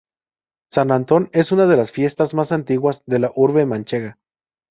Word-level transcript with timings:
San 0.71 0.89
Antón 0.91 1.29
es 1.31 1.51
una 1.51 1.67
de 1.67 1.77
las 1.77 1.91
fiestas 1.91 2.33
más 2.33 2.51
antiguas 2.51 3.03
de 3.05 3.19
la 3.19 3.31
urbe 3.35 3.67
manchega. 3.67 4.17